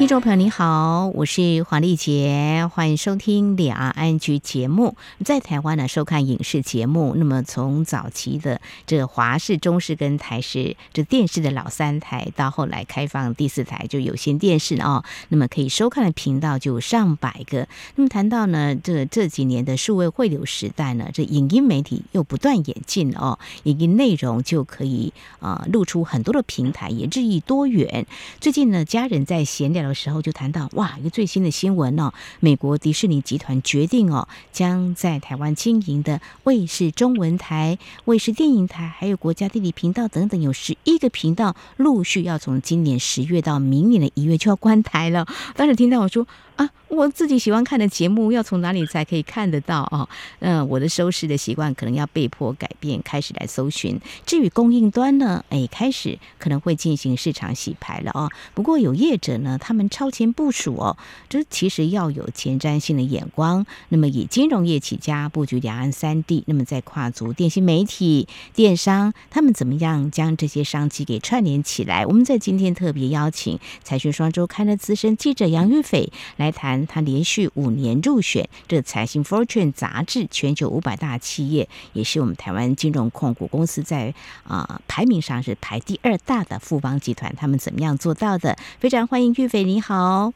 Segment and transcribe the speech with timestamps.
[0.00, 4.96] 听众朋友，你好，我是黄丽杰，欢迎收听两岸 ING 节目。
[5.26, 17.68] 在台湾呢，收看影视节目，那么从早期的这华视、中视跟台视这电视的老三台，到后来开放第四台就有线电视哦，那么可以收看的频道就有上百个。
[17.96, 28.06] 那么谈到呢，这这几年的数位汇流时代呢，这影音媒体又不断演进哦，影音内容就可以啊、露出很多的平台，也日益多元。
[28.40, 45.26] 最近呢，家人在闲聊的时候就谈到哇，一个最新的新闻哦，美国迪士尼集团决定哦，将在台湾经营的卫视中文台、卫视电影台，还有国家地理频道等等，有十一个频道陆续要从今年十月到明年的一月就要关台了。
[45.54, 46.26] 当时听到我说。
[46.56, 50.06] 啊，我自己喜欢看的节目要从哪里才可以看得到啊？
[50.40, 53.98] 嗯、我的收视的习惯可能要被迫改变，开始来搜寻。
[54.26, 58.30] 至于供应端呢，哎，开始可能会进行市场洗牌了哦。
[58.52, 60.98] 不过有业者呢，他们超前部署哦，
[61.30, 63.64] 这其实要有前瞻性的眼光。
[63.88, 72.04] 那么以金融业起家，布局两岸三地，那么在跨足电信媒体、电商，他们怎么样将这些商机给串联起来？
[72.04, 76.50] 我们在今天特别邀请财讯双周刊的资深记者杨玉斐来。
[76.50, 88.58] 谈他连续五年入选这财新 Fortune 杂志全球五百大企业，也是我们台湾金融控股公司在啊、排名上是排第二大的富邦集团，他们怎么样做到的？
[88.78, 90.32] 非常欢迎玉斐，你好，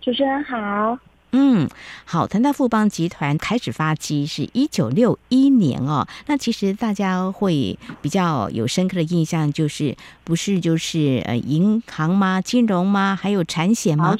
[0.00, 0.96] 主持人好，
[1.32, 1.68] 嗯，
[2.04, 2.24] 好。
[2.24, 12.40] 谈到富邦集团开始发迹是一九六一年哦，那其实大家会比较有深刻的印象，就是不是就是呃银行吗？
[12.40, 13.18] 金融吗？
[13.20, 14.16] 还有产险吗？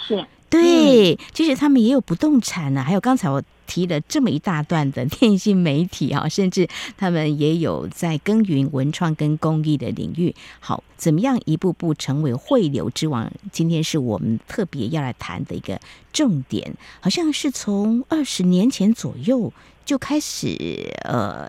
[0.50, 10.34] 对，其实他们也有不动产呢、啊，还有刚才我提了这么一大段的电信媒体啊， 甚至他们也有在耕耘文创跟公益的领域。
[10.60, 13.30] 好，怎么样一步步成为汇流之王？
[13.52, 15.80] 今天是我们特别要来谈的一个
[16.12, 19.52] 重点，好像是从二十年前左右
[19.84, 20.56] 就开始
[21.04, 21.48] 呃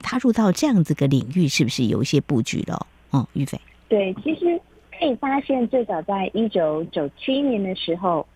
[0.00, 2.86] 踏入到这样子个领域，是不是有一些布局了？
[3.10, 4.60] 哦，玉飞，对，其实
[4.98, 8.26] 可以发现，最早在一九九七年的时候。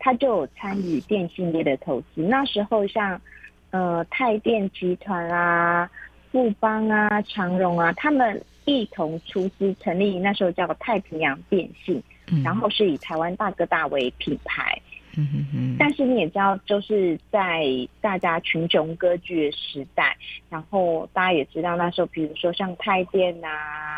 [0.00, 3.20] 他就有参与电信业的投资，那时候像，
[3.70, 5.88] 呃，泰电集团啊、
[6.32, 12.02] 富邦啊、长荣啊，他们一同出资成立，那时候叫太平洋电信，
[12.42, 14.80] 然后是以台湾大哥大为品牌。
[15.76, 17.66] 但是你也知道，就是在
[18.00, 20.16] 大家群雄割据的时代，
[20.48, 23.89] 然后大家也知道那时候，比如说像泰电啊、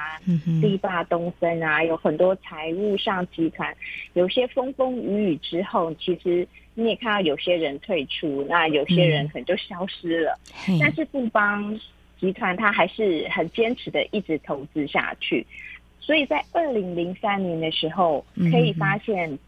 [0.60, 3.74] 力霸东森啊，有很多财务上集团
[4.14, 10.38] 有些风风雨雨之后，其实你也看到有些人退出，那有些人可能就消失了。
[10.68, 11.78] 嗯、但是富邦
[12.18, 15.46] 集团它还是很坚持的一直投资下去，
[16.00, 19.38] 所以在二零零三年的时候，可以发现。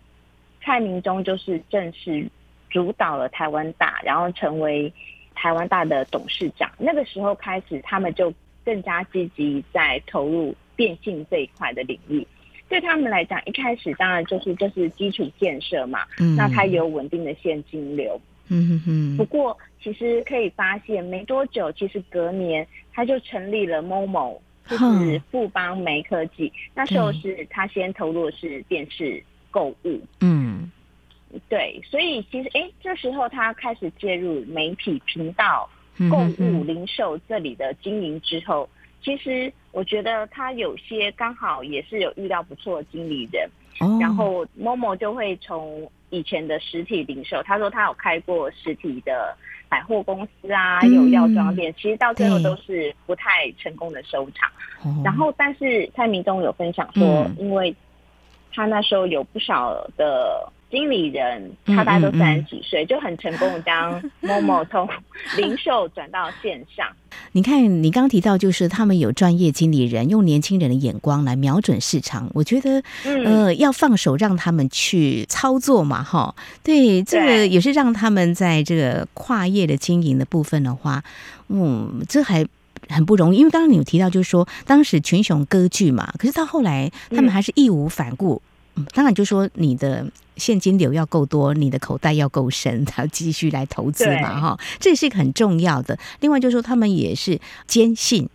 [0.66, 2.26] 蔡明忠就是正式
[2.70, 4.90] 主导了台湾大，然后成为
[5.34, 6.72] 台湾大的董事长。
[6.78, 8.32] 那个时候开始，他们就
[8.64, 12.26] 更加积极在投入电信这一块的领域。
[12.68, 18.20] 对他们来讲，一开始当然就是就是基础建设嘛，嗯，那它有稳定的现金流。
[18.48, 19.16] 嗯哼哼。
[19.16, 26.52] 不过，其实可以发现，没多久，其实隔年他就成立了 MOMO，就是富邦媒科技。
[26.74, 29.22] 那时候是他先投入的是电视。
[29.54, 30.68] 购物，嗯，
[31.48, 35.70] 对，所以其实，哎，这时候他开始介入媒体频道、
[36.10, 38.68] 购物、零售这里的经营之后，
[39.04, 43.48] 其实我觉得他有些刚好也是有遇到不错的经理人，
[44.00, 49.36] 然后 Momo 就会从以前的实体零售，他说他有开过实体的
[49.68, 54.50] 百货公司啊，有药妆店，其实到最后都是不太成功的收场。
[55.04, 57.74] 然后，但是蔡明忠有分享说，因为
[58.54, 64.88] 他那时候有不少的经理人，他大概都三十几岁，就很成功的将 MOMO 从
[65.36, 66.86] 零售转到线上。
[67.30, 72.28] 你看，你刚提到就是他们有专业经理人，用年轻人的眼光来瞄准市场。
[72.34, 76.34] 我觉得，呃，要放手让他们去操作嘛，哈。
[76.64, 81.02] 对，这个也是让他们在这个跨业的经营的部分的话，
[81.48, 82.44] 嗯，这还。
[82.86, 88.42] 很不容易，因为刚刚你有提到，就是说当时群雄割据嘛，可是到后来他们还是义无反顾。
[88.76, 90.06] 嗯，当然就是说你的
[90.36, 95.98] 现金流要够多，你的口袋要够深，才 要继续来投资嘛，哈，这也是一个很重要的。
[96.20, 98.28] 另外就是说他们也是坚信，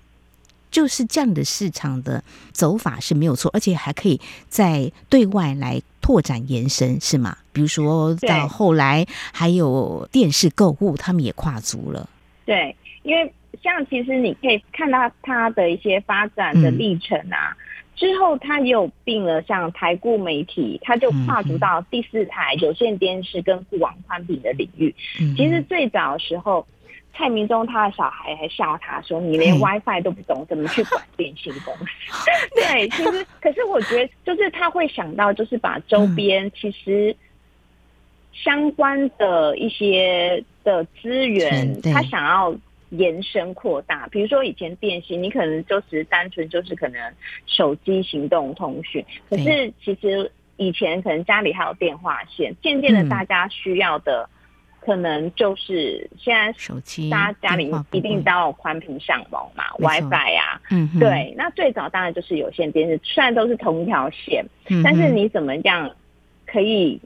[0.72, 4.20] 就是这样的市场的走法是没有错，而且还可以
[4.50, 5.82] 在对外来。
[6.02, 7.38] 拓展延伸，是吗？
[7.54, 12.10] 比如说到后来还有电视购物，他们也跨足了。
[12.46, 13.32] 对，因为
[13.62, 17.56] 像其实你可以看到它的一些发展的历程啊。
[17.56, 17.58] 嗯
[18.00, 24.96] 之后，他也有并了像台固媒体，他就跨足到第四台有线电视跟固网宽频的领域。
[25.20, 26.66] 嗯、其实最早的时候，
[27.14, 31.86] 蔡明忠他的小孩还笑他说：“你连 WiFi 都不懂，怎么去管电信公司？”
[32.56, 37.14] 对，其实可是我觉得，就是他会想到，就是把周边其实
[38.32, 42.56] 相关的一些的资源，他想要。
[42.90, 47.00] 延伸扩大，比如说以前电信，你可能就是单纯就是可能
[47.46, 54.28] 手机行动通讯，可是其实以前可能家里还有电话线，渐渐的大家需要的
[54.80, 64.44] 可能就是现在手机，大家家里一定都要宽频上网嘛，WiFi 啊，嗯，对，那最早当然就是有线电视，虽然都是同一条线，
[64.84, 65.92] 但是你怎么样
[66.48, 67.00] 可以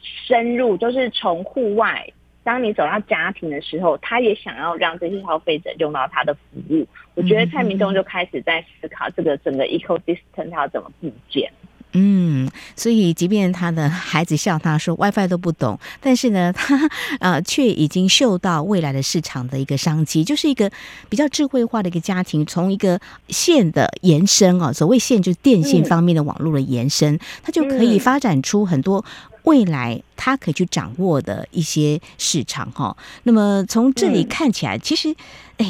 [0.00, 2.12] 深入，就是从户外。
[2.50, 6.84] 当你走到家庭的时候，他也想要让这些消费者用到他的服务。
[7.14, 11.48] 我觉得蔡明忠就开始在思考这个整个 ecosystem 他要怎么构建。
[11.92, 16.88] 嗯，所以即便他的孩子笑他说 WiFi 都不懂，但是呢，他
[17.20, 20.70] 呃却已经嗅到未来的市场的一个商机，就是一个
[21.08, 29.04] 比较智慧化的一个家庭，从一个线的延伸啊，所谓线就是电信方面的网络的延伸，它就可以发展出很多。
[29.44, 35.14] 未来他可以去掌握的一些市场哈，那么从这里看起来，其实
[35.56, 35.66] 哎，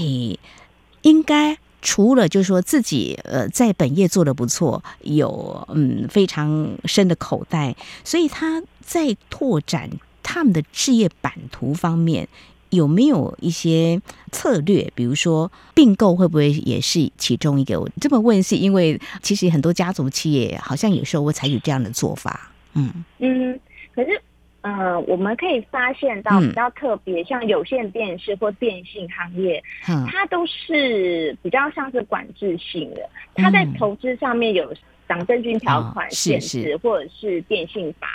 [1.02, 7.74] 应该除了就是说自己呃在本业做得不错，有嗯非常深的口袋，
[8.04, 9.88] 所以他在拓展
[10.22, 12.28] 他们的事业版图方面
[12.68, 14.00] 有没有一些
[14.30, 14.92] 策略？
[14.94, 17.80] 比如说并购会不会也是其中一个？
[17.80, 22.52] 我这么问是因为其实很多家族企业好像有时候会采取这样的做法。
[22.74, 23.04] 嗯。
[23.18, 23.60] 嗯，
[23.94, 24.20] 可是，
[24.62, 34.70] 呃，我们可以发现到比较特别，嗯、像有线电视或电信行业，嗯、它都是比较像是管制性的，它在投资上面有
[35.06, 36.70] 党政军条款限制，嗯哦、是。
[36.70, 38.06] 是或者是电信法，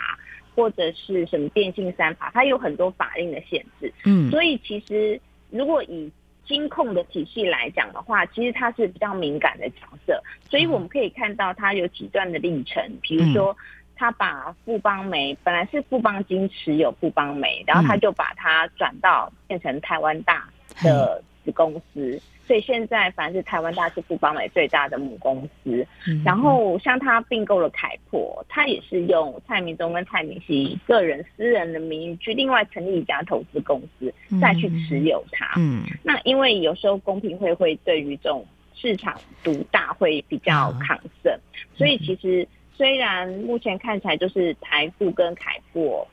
[0.55, 3.91] 或者是什么电信三法，它有很多法令的限制。
[4.05, 5.19] 嗯，所以其实
[5.49, 6.11] 如果以
[6.45, 13.57] 金控的体系来讲的话，其实它是比较敏感的角色，所以我们可以看到它有几段的历程，比如说。
[13.95, 20.47] 他把富邦煤本来是富邦金持有富邦煤，然后他就把它转到变成台湾大
[20.83, 25.85] 的子公司，嗯、所以现在反正是台湾大是富邦煤最大的母公司。
[26.07, 35.53] 嗯、然后像他并购了凯擘，他也是用蔡明忠跟蔡明熙个人私人的名义去另外成立一家投资公司，再去持有它。
[35.57, 42.47] 嗯，那因为有时候公平会会对于这种市场独大会比较抗胜，嗯、所以其实。
[42.77, 46.05] 虽然目前看起来就是台富跟凯富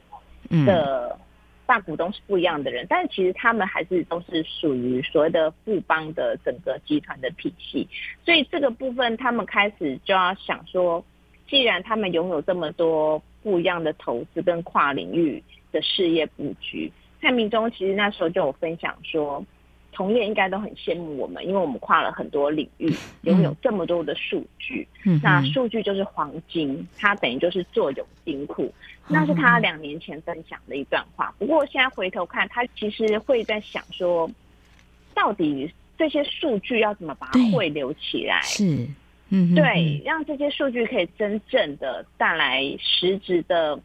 [0.66, 1.18] 的
[1.66, 7.88] 大股东是不一样的人，嗯、但是其实他们还是都是属于所谓的富邦的整个集团的体系，
[8.24, 11.04] 所以这个部分他们开始就要想说，
[11.48, 15.42] 既然他们拥有这么多不一样的投资跟跨领域
[15.72, 19.44] 的事业布局，蔡明忠其实那时候就有分享说。
[19.92, 22.92] 同业应该都很羡慕我们，因为我们跨了很多领域，
[23.22, 24.88] 拥有这么多的数据。
[25.04, 28.72] 嗯、那数据就是黄金，它等于就是坐拥金库。
[29.06, 31.34] 那是他两年前分享的一段话。
[31.38, 34.30] 不过现在回头看，他其实会在想说，
[35.12, 38.40] 到底这些数据要怎么把它汇流起来？
[38.42, 38.88] 是，
[39.28, 43.78] 嗯，对，让这些数据可以真正的带来实质的。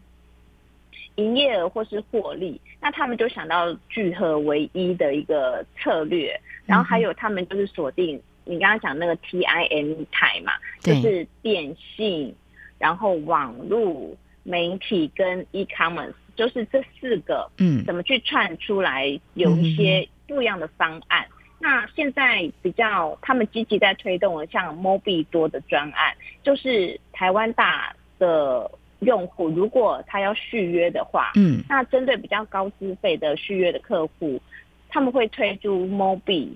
[1.17, 12.33] 营业额或是获利，那他们就想到聚合为一的一个策略，然后还有他们就是锁定你刚刚讲那个 T I M 台嘛，就是电信，
[12.77, 21.25] 然后网络媒体跟 e commerce，就是这四个，嗯，怎么去串出来有一些不一样的方案。
[21.59, 28.69] 那现在比较他们积极在推动的，像 Mobi 多的专案，就是台湾大的。
[28.99, 34.41] 用户如果他要续约的话，嗯，那针对比较高资费的续约的客户，
[34.89, 36.49] 他们会推出 Mobi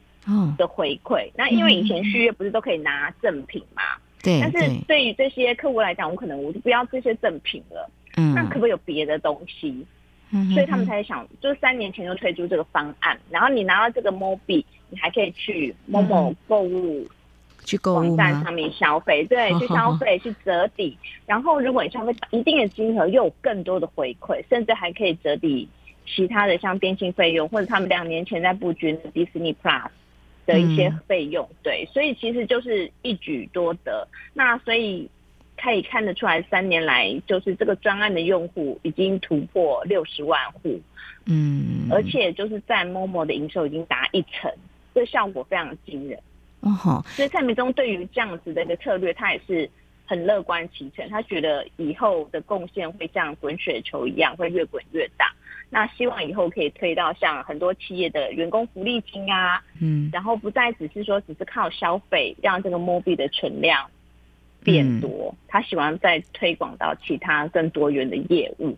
[0.57, 1.27] 的回馈。
[1.27, 3.83] 哦、那因为以前续约不是都可以拿赠品嘛？
[4.23, 4.39] 对。
[4.41, 7.89] 但是对于这些客户来讲，我可能我就不要这些赠品了。
[8.17, 8.33] 嗯。
[8.33, 9.85] 那可不可以有别的东西？
[10.31, 10.49] 嗯。
[10.51, 13.19] 所以他们才想，就是三年前就推出这个方案。
[13.29, 17.07] 然后你拿到这个 Mobi，你还可以去某某购物。
[17.63, 25.67] 去网站上面消费，对， 去消费去折抵，然后如果你消费一定的金额，又有更多的回馈，甚至还可以折抵
[26.05, 29.89] 其他的像电信费用，或者他们两年前在布局的 Disney Plus
[30.45, 34.07] 的一些费用，对，所以其实就是一举多得。
[34.33, 35.09] 那所以
[35.61, 40.81] 可以看得出来，三年来就是这个专案的用户已经突破六十万户，
[41.27, 44.51] 嗯，而且就是在 Momo 的营收已经达一成，
[44.95, 46.19] 这效果非常惊人。
[46.61, 49.69] 哦，所以蔡明忠对于这样子的一个策略，他也是
[50.05, 51.07] 很乐观其成。
[51.09, 55.33] 他觉得以后的贡献会像滚雪球一样，会越滚越大。
[55.69, 63.89] 那希望以后可以推到像很多企业的员工福利金啊，嗯，然后不再只是说只是靠消费让这个 Mobi 的存量
[64.63, 68.77] 变多，他喜欢再推广到其他更多元的业务。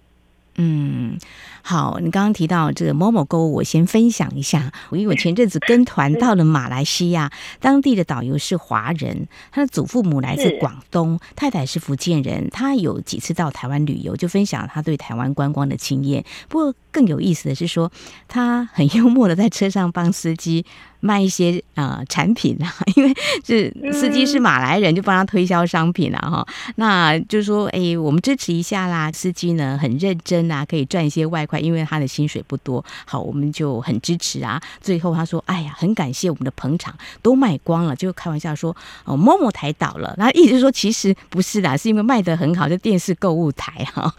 [0.56, 1.18] 嗯，
[1.65, 4.70] 好，你刚刚提到这个 Momo 购物，我先分享一下。
[4.89, 12.50] 我因为我前阵子跟团到了马来西亚，当地的导游是华人，他的祖父母来自广东，太太是福建人。
[12.51, 16.25] 他有几次到台湾旅游，就分享他对台湾观光的经验。
[16.50, 17.89] 不过更有意思的是说，
[18.27, 20.65] 他很幽默的在车上帮司机。
[21.05, 26.48] 卖一些啊、呃、产品啊， 因为是司机是马来人，就帮他推销商品啊哈。
[26.77, 29.12] 那就是说，哎、欸，我们支持一下啦。
[29.12, 32.84] 司机呢很认真啊，可以赚一些外快，因为他的薪水不多。
[33.06, 34.60] 好，我们就很支持啊。
[34.82, 44.12] 最后他说：“哎呀，很感谢我们的捧场都卖光了。”就开玩笑说：“哦，Momo 台倒了。”然后意思说，其实不是啦，是因为卖得很好，就电视购物台哈。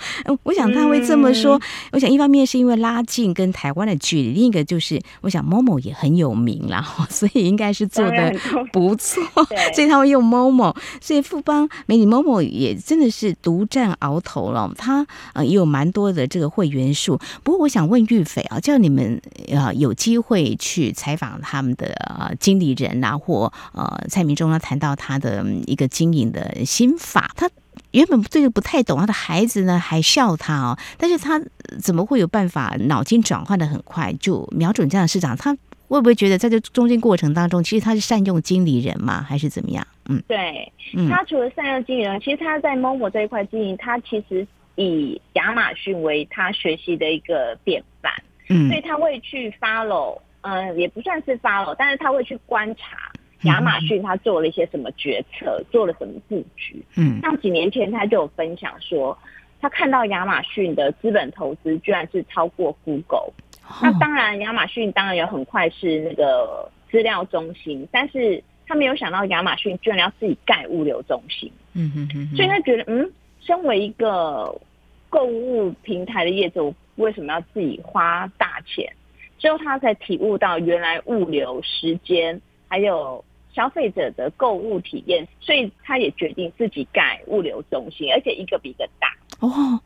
[0.45, 1.61] 我想他会这么说。
[1.91, 6.67] 我想一方面是因为拉近跟台湾的距离，另一个就是我想 Momo 也很有名。
[6.69, 8.33] 然后，所以应该是做的
[8.73, 9.23] 不错，
[9.75, 14.71] 所以他会用 Momo，所以富邦美女某某也真的是独占鳌头了。
[14.76, 17.19] 他呃也有蛮多的这个会员数。
[17.43, 27.50] 不过我想问玉斐啊，叫你们呃有机会去采访他们的呃经理人啊，或呃蔡明忠呢谈到他的一个经营的心法，他
[27.90, 31.40] 原本这个不太懂，他的孩子呢还笑他哦，但是他
[31.81, 35.37] 怎么会有办法脑筋转换的很快，就瞄准这样的市场？
[35.37, 35.57] 他
[35.88, 39.23] 会不会觉得在这中间过程当中，其实他是善用经理人吗？
[39.23, 39.87] 还是怎么样？
[40.09, 40.73] 嗯，对，
[41.09, 48.12] 他除了善用经理人，其实他在 Momo 这一块经营，他其实以亚马逊为他学习的一个典范。
[48.49, 53.11] 嗯，所以他会去 follow，嗯、呃，也不算是 follow，但是他会去观察
[53.43, 56.85] 亚马逊他做了一些什么决策，嗯、做了什么布局。
[56.97, 59.16] 嗯，像几年前他就有分享说，
[59.61, 63.33] 他看到亚马逊的资本投资居然是超过 Google。
[63.81, 71.50] 那当然，亚马逊当然有很快是那个资料中心，但是他没有想到亚马逊居然要自己盖物流中心。
[71.73, 73.11] 嗯嗯嗯，所以他觉得，嗯，
[73.44, 74.60] 身为一个
[75.08, 78.90] 购物平台的业主，我为什么要自己花大钱？
[79.38, 89.08] 之后他才体悟到，原来物流时间还有消费者的购物体验，所以他也决定自己盖物流中心，而且一个比一个大。
[89.40, 89.78] 哦，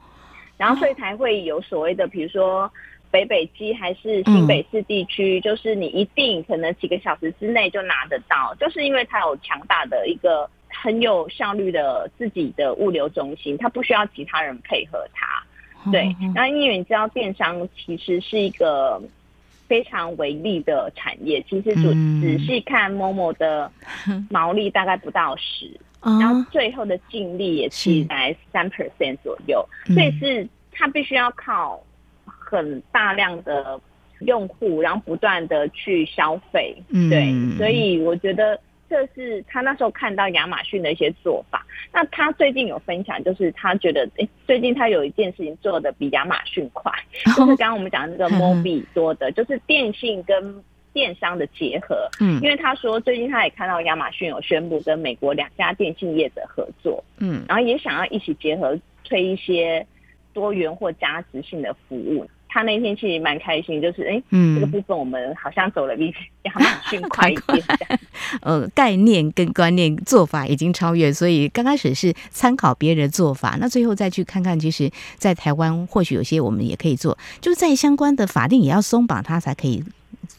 [0.56, 2.70] 然后所以才会有所谓的，比如说。
[3.10, 15.90] 北北基还是新北市地区，嗯，就是你一定可能几个小时之内就拿得到，就是因为它有强大的一个很有效率的自己的物流中心，它不需要其他人配合它。
[15.90, 19.00] 对，那因为你知道电商其实是一个
[19.66, 21.82] 非常微利的产业，其实仔
[22.20, 23.70] 仔细看 Momo 的
[24.30, 25.70] 毛利大概不到十，
[26.00, 31.82] 然后最后的净利也是在三 percent 左右，所以是它必须要靠。
[32.50, 33.78] 很大量的
[34.20, 36.74] 用户，然后不断的去消费，
[37.10, 38.58] 对，嗯，所以我觉得
[38.88, 41.64] 这是他那时候看到亚马逊的一些做法。
[41.92, 46.92] 那他最近有分享，就是他觉得，哎，最近他有一件事情做的比亚马逊快，
[47.24, 52.08] 就是刚刚我们讲的那个 Mobi 多的，就是电信跟电商的结合。
[52.20, 59.86] 嗯，因为他说最近他也看到亚马逊有宣布跟美国两家电信业者合作，嗯，然后也想要一起结合推一些
[60.32, 62.28] 多元或价值性的服务。
[62.48, 66.12] 他那天其实蛮开心，就是哎、欸，嗯，这个部分我们好像走了比
[66.42, 67.64] 亚马逊快一点。
[68.42, 79.84] 呃，概念跟观念做法已经超越，所以刚开始是参考别人的做法，那最后再去看看，其实，在台湾或许有些我们也可以做，就是在相关的法定也要松绑，它才可以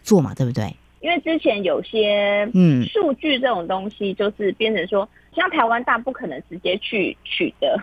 [0.04, 0.76] 做嘛，对不对？
[1.02, 7.80] 因为之前有些嗯数据这种东西，就是变成说，像台湾大不可能直接去取得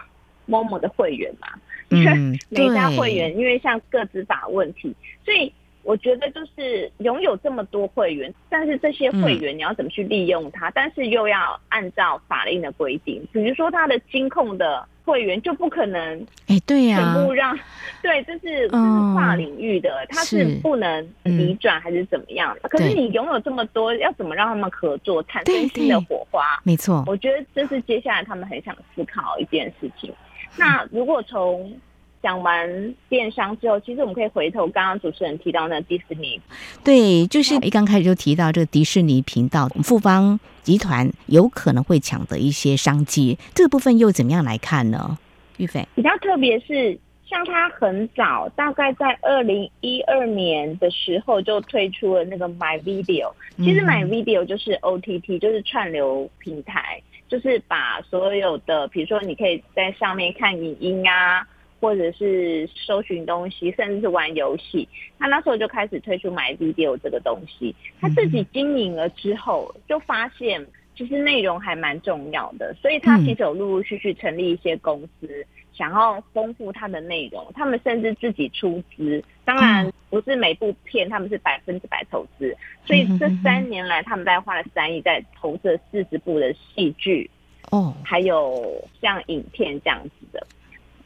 [0.46, 1.48] Momo 的会员嘛。
[1.88, 5.52] 因 为每家会员，因为像个资法问题，所以
[5.82, 10.70] 我觉得就是拥有这么多会员，但是这些会员你要怎么去利用它？
[10.72, 17.56] 但是又要按照法令的规定，比如说他的金控的会员就不可能，哎，对呀，全部让，
[18.02, 22.56] 对，这是跨领域的，它是不能移转还是怎么样？
[22.62, 26.60] 可是你拥有这么多，要怎么让他们合作，产生新的火花？
[26.64, 30.12] 没错，我觉得这是接下来他们很想思考一件事情。
[30.56, 31.76] 那如果从
[32.22, 36.40] 讲完电商之后，其实我们可以回头刚刚主持人提到那迪士尼，
[36.82, 45.18] 对，就是一刚开始就提到这个迪士尼频道，富邦集团有可能会抢得一些商机，这个部分又怎么样来看呢？
[45.58, 61.46] 玉飞比较特别是，像他很早，大概在二零一二年的时候就推出了那个 My Video，其实 My Video 就是 OTT，就是串流平台，就是把所有的，比如说你可以在上面看影音啊。
[61.78, 67.76] 或者是搜寻东西，甚至是玩游戏，他那时候就开始推出 My Video 这个东西。
[68.00, 70.66] 他自己经营了之后，就发现
[70.96, 77.46] 其实内容还蛮重要的，所以他其实有陆陆续续成立一些公司，想要丰富他的内容。
[77.54, 87.30] 他们甚至自己出资，当然不是每部片他们是百分之百投资，所以这三年来他们大概花了三亿在投这四十部的戏剧，
[87.70, 90.46] 哦，还有像影片这样子的。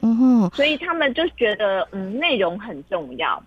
[0.00, 3.42] 嗯哼，所以他们就觉得，嗯，内容很重要。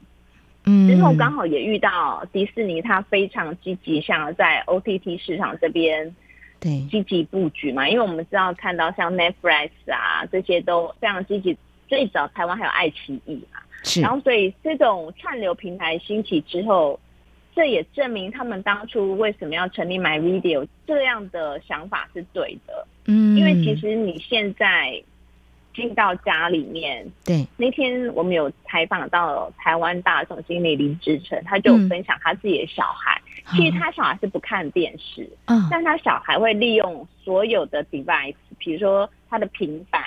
[0.65, 6.15] 嗯，之后刚好也遇到迪士尼，他非常积极，想要在 OTT 市场这边
[6.59, 7.89] 对积极布局嘛。
[7.89, 11.57] 因为我们知道看到像 Netflix 啊这些都非常积极，
[11.87, 13.59] 最早台湾还有爱奇艺嘛。
[13.83, 16.99] 是，然后所以这种串流平台兴起之后，
[17.55, 22.87] 这也证明他们当初为什么要成立 My Video 这样的想法是对的。
[23.05, 25.03] 嗯，因为其实你现在。
[25.75, 33.19] 进到家里面，对，那天我们有采访到台湾大总经理林志成，他就分享他自己的小孩，
[33.51, 40.03] 嗯、其实他小孩是不看电视，嗯，但他小孩会利用所有的 device，比如说他的平板。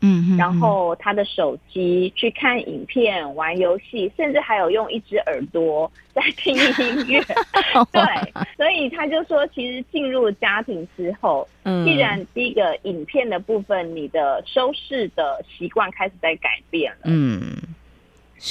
[0.00, 7.20] 嗯，然后他的手机去看影片、玩游戏，甚至还有用一只耳朵在听音乐。
[7.90, 16.98] 对，所以他就说，其实进入家庭之后，嗯，既然第一个影片的部分，你的收视的习惯开始在改变了。
[17.06, 17.56] 嗯，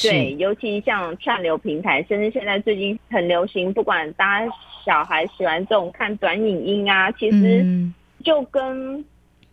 [0.04, 4.54] 对，尤其像串流平台，甚至现在最近很流行，不管大家
[4.86, 7.66] 小孩喜欢这种看短影音啊，其实
[8.22, 9.06] 就跟。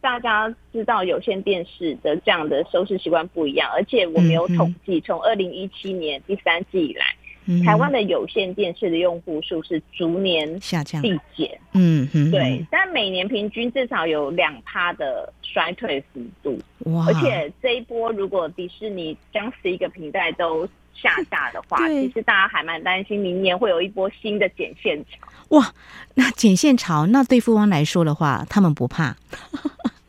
[0.04, 7.06] 大家知道有线电视的这样的收视习惯不一样，而且我没有统计，从二零一七年第三季以来，
[7.46, 11.58] 嗯、台湾的有线电视的用户数是逐年下降递减。
[11.72, 16.58] 嗯嗯，对，但每年平均至少有两趴的衰退幅度。
[16.90, 17.06] 哇！
[17.06, 25.26] 而且这一波如果迪士尼将十一个平台都下架的话，其实大家还蛮担心明年会有一波新的剪线潮。
[25.48, 25.72] 哇，
[26.14, 29.16] 那剪线潮，那对富翁来说的话，他们不怕。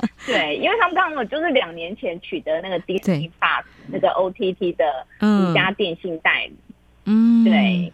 [0.25, 6.55] 对，因为他们刚好就是两年前取得那个 Disney Plus 那个 OTT 的一家电信代理，
[7.05, 7.93] 嗯，对，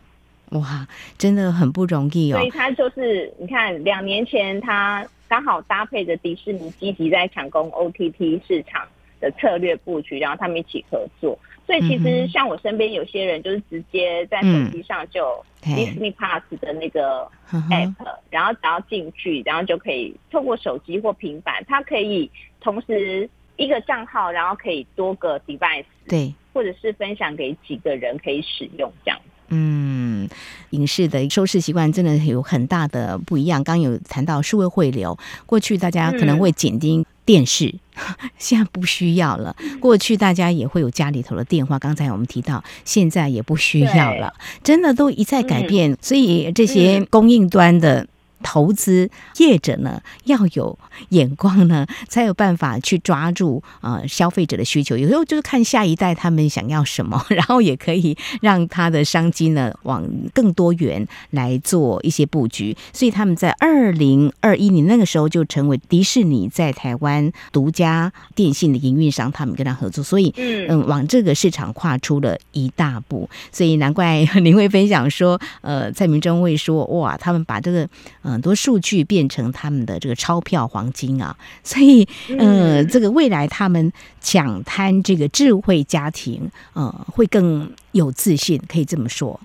[0.51, 2.37] 哇，真的很不容易哦。
[2.37, 8.87] 所以他就是你看，两年前他刚好搭配着迪士尼积极在抢攻 OTT 市场
[9.19, 11.37] 的策略布局，然后他们一起合作。
[11.65, 17.93] 所以其实像我身边有些人就是直接在手机上就 Disney Plus 的那个 App，
[18.29, 29.19] 然后只要进去，然后就可以透过手机或平板，它可以同时一个账号，然后可以多个 device，对，或者是分享给几个人可以使用这样。
[29.53, 30.29] 嗯，
[30.69, 33.61] 影视的收视习惯真的有很大的不一样。
[33.63, 37.73] 刚刚有谈到数位汇流，过去大家可能会紧盯电视，
[38.37, 39.55] 现在不需要了。
[39.79, 45.97] 过去大家也会有家里头的电话，刚才我们提到，现在也不需要了，真的都一再改变。
[46.01, 48.07] 所以这些供应端的。
[48.43, 50.77] 投资业者呢，要有
[51.09, 54.97] 眼光呢，才有办法去抓住呃消费者的需求。
[54.97, 62.75] 有时候就是看下一代他们想要什么， 然后也可以让他的商机呢往更多元来做一些布局。
[62.93, 73.29] 所以他们在二零二一年那个时候就成为迪士尼在台湾独家电信的营运商，他们跟他合作，所以嗯往这个市场跨出了一大步。
[73.51, 77.87] 所以难怪 您会分享说，呃，蔡明忠会说哇，他们把这个。
[78.31, 82.07] 很多数据变成他们的这个钞票黄金啊，所以
[82.39, 89.39] 呃，这个未来他们抢滩这个智慧家庭，呃，会更有自信，可以这么说。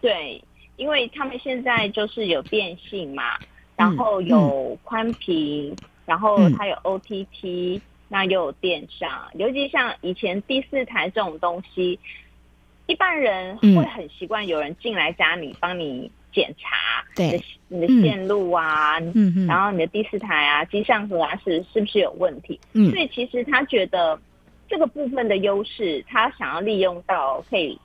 [0.00, 0.42] 对，
[0.76, 3.38] 因为他们现在就是有电信嘛，
[3.76, 5.74] 然后有宽频，
[6.06, 11.98] 然后它有 OTT，那又有电商，尤其像以前第四台这种东西，
[12.86, 16.10] 一般人会很习惯有人进来家里帮你。
[16.32, 22.58] 检查你的你的线路啊，嗯、然后你的第四台啊、机上盒啊是是不是有问题？
[22.72, 24.20] 嗯，所以其实他觉得
[24.68, 27.78] 这个部分的优势，他想要利用到可以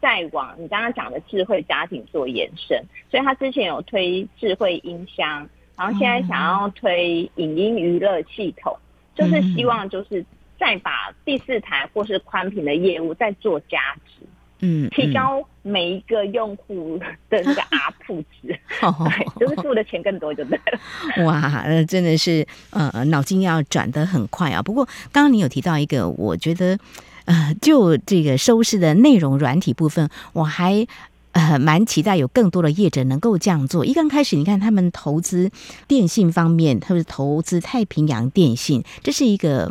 [0.00, 2.82] 再往你刚刚讲的智慧家庭做延伸。
[3.10, 8.76] 所以他之前有推智慧音箱，然后现在想要推影音娱乐系统，
[9.14, 10.24] 就是希望就是
[10.58, 14.25] 再把第四台或是宽屏的业务再做加值，
[14.60, 17.62] 嗯，提高每一个用户的那个
[18.06, 21.24] ARPU 值，对，就是付的钱更多就对了。
[21.26, 24.62] 哇，呃，真的是呃，脑筋要转得很快啊。
[24.62, 26.78] 不过刚刚你有提到一个，我觉得
[27.26, 30.86] 呃，就这个收视的内容软体部分，我还。
[31.32, 33.84] 呃，蛮期待有更多的业者能够这样做。
[33.84, 35.50] 一刚开始，你看他们投资
[35.86, 39.70] 电信方面，特别是投资太平洋电信，这是一个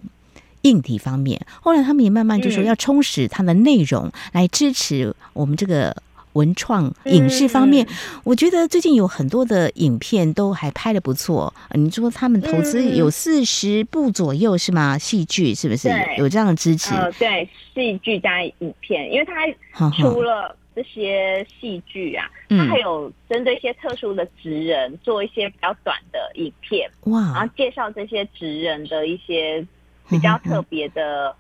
[0.66, 1.40] 硬体方面。
[1.62, 5.96] 后来他们也慢慢就说要充实它的内容，来支持我们这个
[6.34, 7.88] 文创影视方面。
[8.24, 11.54] 我觉得最近有很多的影片都还拍的不错。
[11.74, 14.98] 你说他们投资有四十部左右是吗？
[14.98, 16.94] 戏剧是不是有这样的支持？
[16.94, 20.56] 呃，对，戏剧加影片，因为它除了。
[20.76, 29.66] 这些戏剧啊，它还有针对一些特殊的职人、嗯、做一些比较短的影片，哇，然后介绍这些职人的一些
[30.10, 31.36] 比较特别的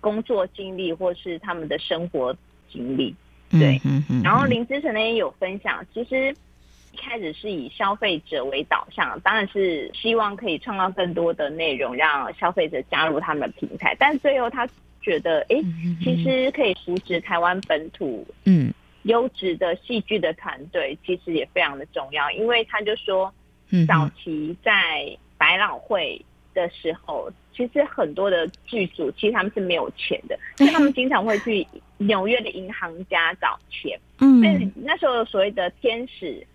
[0.00, 2.36] 工作经历，或是他们的生活
[2.70, 3.14] 经历。
[3.50, 3.80] 对。
[4.22, 6.34] 然后林之晨呢也有分享，其实
[6.92, 14.68] 一开始是以消费者为导向，当然是希望可以创造更多的内容，让消费者加入他们的平台，但最后他。
[15.04, 15.56] 觉得哎，
[16.02, 22.30] 其实可以扶持台湾本土嗯优质的戏剧的团队，其实也非常的重要。
[22.30, 23.30] 因为他就说，
[23.86, 26.24] 早期在百老汇
[26.54, 31.66] 的时候，其实很多的剧组其实他们是没有钱的， 所以他们经常会去
[31.98, 33.98] 纽约的银行家找钱。
[34.20, 36.46] 嗯，所以那时候所谓的天使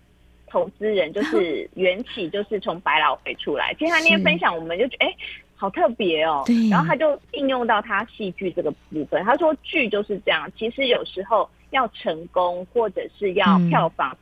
[0.48, 3.72] 投资人，就是缘起，就是从百老汇出来。
[3.78, 5.14] 其实他那天分享，我们就觉得哎。
[5.60, 9.22] 好特别哦，然后他就应用到他戏剧这个部分。
[9.24, 14.16] 他说剧就是这样，其实有时候要成功或者是要票房，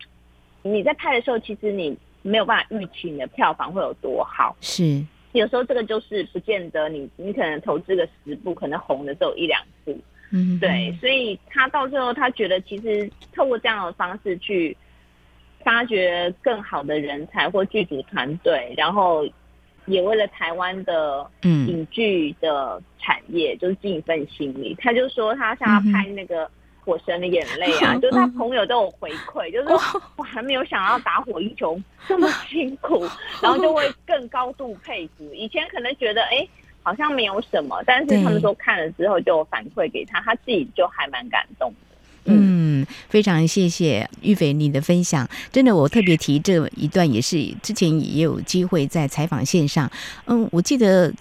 [0.64, 4.56] 嗯、你在拍的时候，其实你没有办法预期你的票房会有多好。
[4.60, 5.00] 是，
[5.32, 9.98] 有时候这个就是不见得你你可能投资个十部，可能红的只有一两部。
[10.30, 14.76] 嗯，对，所以他到最后他觉得，其实透过这样的方式去
[15.64, 19.26] 发掘更好的人才或剧组团队，然后。
[19.86, 24.76] 也为了台湾的影剧的产业，嗯、就是尽一份心力。
[24.78, 26.44] 他就说他想要拍那个
[26.88, 33.06] 《火神的眼泪》啊， 嗯、就是他朋友都有回馈，嗯、就是说我还没有想到打火英雄这么辛苦，
[33.42, 35.30] 然后就会更高度佩服。
[35.34, 36.50] 以前可能觉得哎、欸，
[36.82, 41.76] 好像没有什么，但是他们说看了之后就反馈给他，他自己就还蛮感动的。
[42.30, 49.90] 嗯，非常谢谢玉斐你的分享，真的，我特别提这一段也是之前也有机会在采访线上，
[50.26, 51.12] 嗯，我记得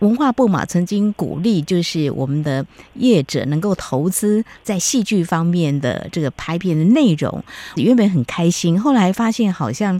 [0.00, 7.42] 文化部嘛曾经鼓励，就是我们的业者能够投资在戏剧方面的这个拍片的内容，
[7.76, 9.98] 原本很开心，后来发现好像。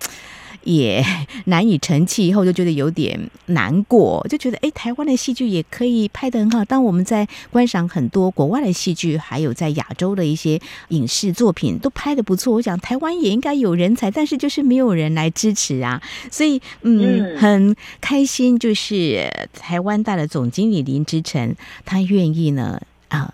[0.65, 1.05] 也
[1.47, 6.65] 难以成器，以后就觉得有点难过，就觉得哎，台湾的戏剧也可以拍得很好。
[6.65, 16.01] 当我们在观赏很多国外的戏剧，还有在亚洲的一些影视作品都拍得不错，我想台湾也应该有人才，但是就是没有人来支持啊。
[16.31, 23.33] 所以嗯，很开心，就是台湾大的总经理林之晨，他愿意呢啊。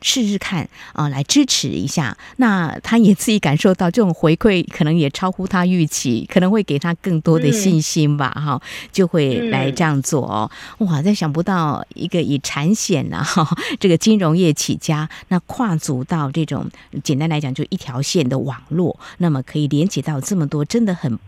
[0.00, 2.16] 试试看啊，来支持一下。
[2.36, 8.30] 那他也自己感受到这种回馈，可能也超乎他预期，可能会给他更多的信心吧。
[8.30, 8.60] 哈、嗯，
[8.92, 10.50] 就会来这样做哦。
[10.78, 13.26] 哇，再想不到一个以产险啊，
[13.80, 16.66] 这个金融业起家，那跨足到这种
[17.02, 21.18] 简单来讲就一条线的网络，那么可以连接到这么多，真的很。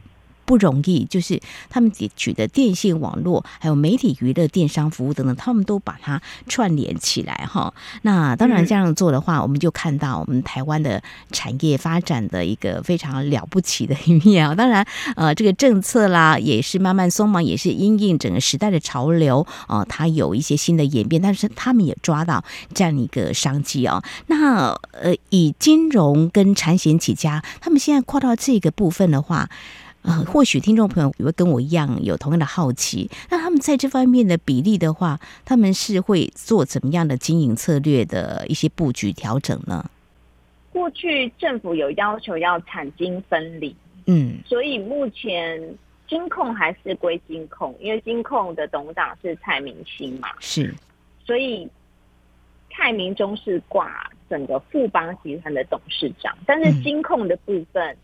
[0.51, 7.73] 不容易，就是他们举的电信网络，还有媒体娱乐、电商服务等等，他们都把它串联起来哈。
[8.03, 14.53] 那当然这样做的话，嗯、我们就看到我们台湾的产业发展的一个非常了不起的一面啊。
[14.53, 14.85] 当然，
[15.15, 22.43] 呃，这个政策啦也是慢慢松绑，也是因应整个时代的潮流啊、呃，它有一些新的演变，但是他们也抓到
[22.75, 24.03] 这样一个商机哦。
[24.27, 29.49] 那呃，以金融跟产险起家，他们现在跨到这个部分的话。
[30.03, 33.11] 呃，或许听众朋友也会跟我一样有同样的好奇。
[33.29, 39.85] 那他们在这方面的比例的话，他们是会做怎么样的经营策略的一些布局调整呢？
[40.73, 45.61] 过去政府有要求要产金分离，嗯，所以目前
[46.09, 50.75] 金控还是归金控，因为金控的董事长是蔡明兴嘛，是，
[51.27, 51.69] 所以
[52.71, 57.85] 蔡明忠是挂整个富邦集团的董事长，但是金控的部分。
[57.93, 57.97] 嗯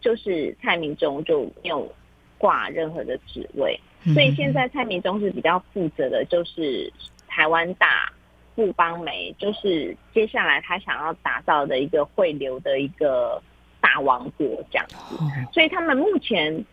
[0.00, 1.90] 就是蔡明忠就没有
[2.38, 3.78] 挂任何的职位，
[4.14, 6.92] 所以现在蔡明忠是比较负责的，就是
[7.28, 8.10] 台湾大
[8.54, 13.40] 富邦媒，就是接下来他想要打造的一个汇流的一个
[13.80, 15.16] 大王国这样子。
[15.52, 16.64] 所以他们目前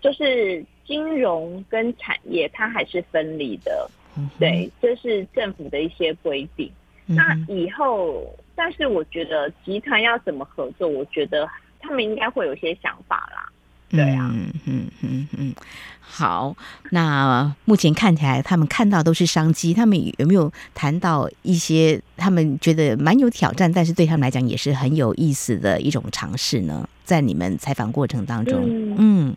[0.00, 3.90] 就是金融跟产业，它还是分离的。
[4.16, 6.70] 嗯、对，这是政府的一些规定。
[7.06, 11.48] 嗯、那以后，但是我觉得集团要怎么合作，我觉得
[11.84, 13.48] 他们应该会有一些想法啦。
[13.90, 15.54] 对啊，嗯嗯嗯嗯，
[16.00, 16.56] 好。
[16.90, 19.72] 那目前看起来，他们看到都是商机。
[19.72, 26.88] 他们有没有谈到一些他们觉得蛮有挑战，但是对他们来讲也是很有意思的一种尝试呢？
[27.04, 29.36] 在你们采访过程当中，嗯，嗯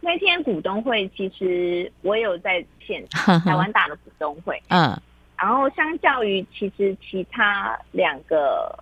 [0.00, 4.96] 那天股东会其实我有在现场， 台湾大的股东会，嗯，
[5.36, 8.78] 然后相较于其实其他两个。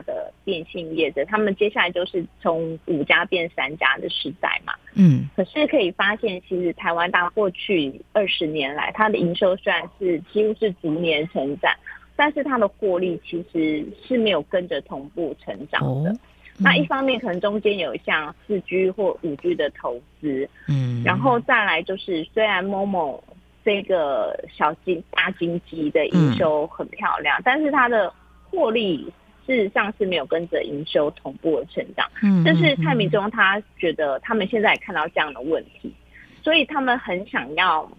[0.00, 4.72] 大的电信业者，他们接下来就是从五家变三家的时代嘛。
[4.94, 11.72] 嗯，可是可以发现，其实台湾大过去二十年来，它的营收虽然是几乎是逐年成长，
[12.16, 16.14] 但是它的获利其实是没有跟着同步成长的。
[16.58, 23.20] 那一方面，可能中间有像四 G 或五 G 的投资，嗯，然后再来就是，虽然 MOMO
[23.64, 28.12] 这个小金大金鸡的营收很漂亮，嗯、但是它的
[28.50, 29.10] 获利。
[29.50, 35.92] 事实上是没有跟着营收同步的成长，嗯，但是蔡明忠他觉得他们现在也看到这样的问题，
[36.40, 37.90] 所以他们很想要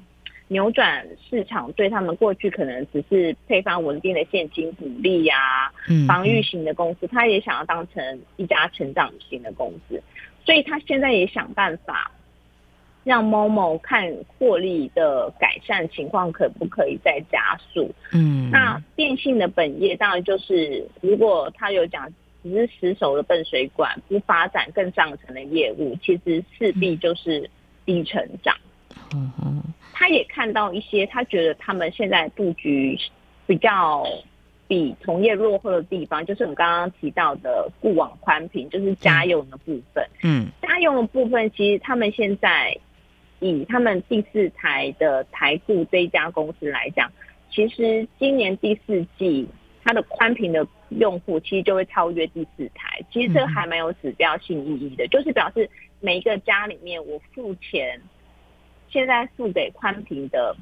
[0.47, 5.69] 扭转市场对他们过去可能只是配发稳定的现金股利呀，
[6.07, 10.01] 防御型的公司，他也想要当成一家成长型的公司，
[10.45, 12.09] 所以他现在也想办法。
[13.03, 17.89] 让 MOMO 看获利的改善情况可不可以再加速？
[18.13, 22.07] 嗯，那电信的本业当然就是，如果他有讲
[22.43, 27.49] 只是死守的笨水管，不发展更上层的业务，其实势必就是
[27.85, 28.55] 低成长。
[29.15, 32.95] 嗯嗯，他也看到一些，他觉得他们现在布局
[33.47, 34.05] 比较
[34.67, 40.07] 比同业落后的地方，就是我们刚刚提到的固网宽频，就是家用的部分。
[40.21, 42.77] 嗯，家用的部分其实他们现在。
[43.41, 47.11] 以他们第四台的台固这一家公司来讲，
[47.51, 49.45] 其实今年第四季
[49.83, 57.99] 它的宽频的用户其实就会超越第四台，其实这还蛮有指标性意义的，就是表示每一个家里面我付钱，
[58.87, 60.55] 现在付给宽频的，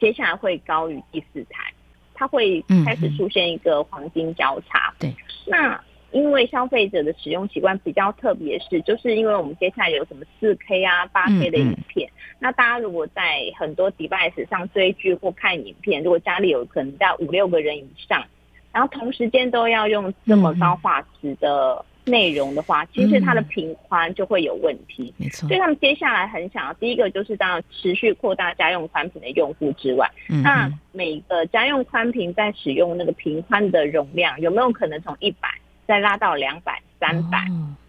[0.00, 1.72] 接下来会高于第四台，
[2.14, 4.94] 它会开始出现一个黄金交叉。
[4.98, 5.14] 对，
[5.46, 5.78] 那。
[6.10, 18.24] 因为消费者的使用习惯比较特别，是就是因为我们接下来有什么四 K 啊、八 K 的影片，嗯嗯，那大家如果在很多 device 上追剧或看影片，如果家里有可能在五六个人以上，
[18.72, 25.12] 然后同时间都要用这么高画质的内容的话，其实它的频宽就会有问题。
[25.18, 30.10] 没错，所以他们接下来很想要，第一个就是当然持续扩大家用宽频的用户之外，
[30.42, 35.48] 那每个家用宽频在使用那个频宽的容量有没有可能从一百？
[35.88, 37.46] 再拉到两百、三百，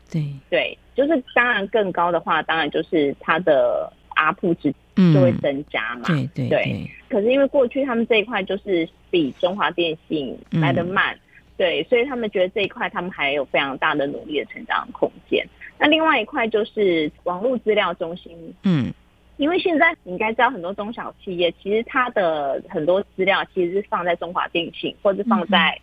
[0.09, 4.73] 对对，就是当然更高的话，当然就是它的 ARPU 值
[5.13, 6.05] 就会增加嘛。
[6.07, 6.89] 嗯、对对。
[7.09, 11.19] 可是因为过去他们这一块就是比中华电信来得慢，嗯，
[11.57, 15.45] 对，所以他们觉得这一块他们还有非常大的努力的成长空间。
[15.77, 18.31] 那另外一块就是网络资料中心，
[18.63, 18.93] 嗯，
[19.35, 25.81] 因为现在你应该知道很多中小企业其实它的很多资料其实是放在中华电信或者放在、嗯。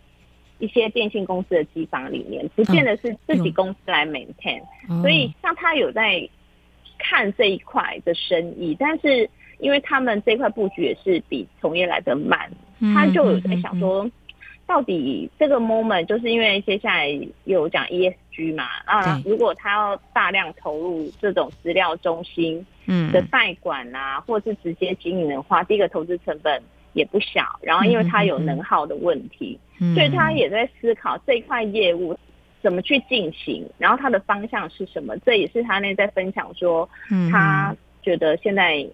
[0.59, 6.27] 一些电信公司的机房里面，不见得是自己公司来 maintain，嗯，所以像他有在
[6.97, 12.49] 看这一块的生意，但是因为他们这块布局也是比从业来的慢，
[12.93, 14.09] 他就有在想说，
[14.65, 22.65] 到底这个 moment 就是因为接下来有讲 ESG 嘛，啊，如果他要大量投入这种资料中心
[23.11, 26.61] 的代管啊，或是直接经营的话，第一个投资成本
[26.97, 29.57] 也不小，然后因为他有能耗的问题。
[29.95, 32.17] 所以他也在思考这一块业务
[32.61, 35.15] 怎么去进行，然后他的方向是什么？
[35.19, 36.89] 这也是他那在分享说，
[37.31, 38.85] 他觉得现在。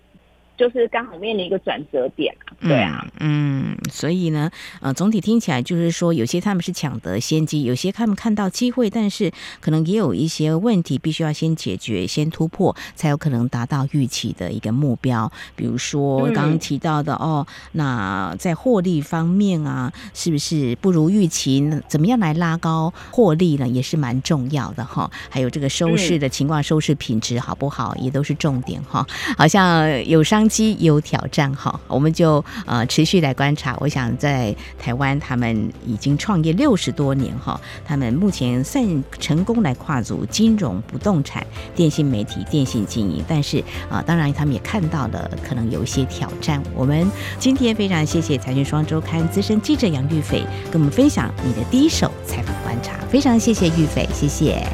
[0.55, 15.31] 就是刚好面临一个转折点，对啊，嗯，所以呢，呃，总体听起来就是说，有些他们是抢得先机，有些他们看到机会，但是可能也有一些问题必须要先解决、先突破，才有可能达到预期的一个目标。
[15.55, 21.67] 比如说刚刚提到的、嗯、哦，那在获利方面啊，是不是不如预期？
[21.87, 23.67] 怎么样来拉高获利呢？
[23.67, 25.09] 也是蛮重要的哈。
[25.29, 29.05] 还有这个收视的情况，收视品质好不好，也都是重点哈。
[29.35, 30.42] 好像有商。
[30.47, 33.75] 机有挑战哈，我们就呃持续来观察。
[33.79, 43.23] 我想在台湾，他们已经创业六十多年哈，他们目前算成功来跨足金融、不动产、电信媒体、电信经营。
[43.27, 46.61] 但是啊、当然他们也看到了可能有一些挑战。
[46.75, 54.65] 我们今天非常谢谢财讯双周刊资深记者杨玉斐跟我们分享你的第一手采访观察，非常谢谢玉斐，谢谢，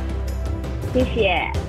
[0.94, 1.69] 谢谢。